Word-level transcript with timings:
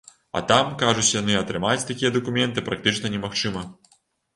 А 0.39 0.41
там, 0.51 0.71
кажуць 0.83 1.13
яны, 1.21 1.37
атрымаць 1.43 1.85
такія 1.93 2.13
дакументы 2.19 2.59
практычна 2.71 3.17
немагчыма. 3.19 3.61